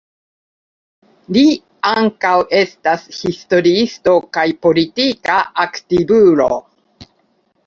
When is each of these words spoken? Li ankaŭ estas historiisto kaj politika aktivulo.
Li 1.35 1.43
ankaŭ 1.91 2.31
estas 2.61 3.03
historiisto 3.19 4.17
kaj 4.39 4.47
politika 4.65 5.37
aktivulo. 5.69 6.51